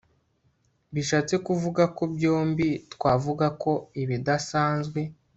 [0.93, 4.99] bishatse kuvuga ko byombi twavuga ko ibidasanzwe